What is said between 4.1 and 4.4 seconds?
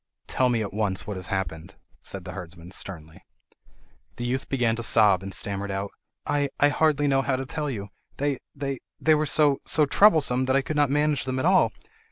The